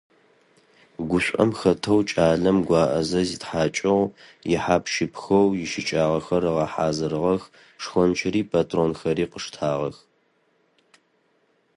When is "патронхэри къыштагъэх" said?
8.51-9.97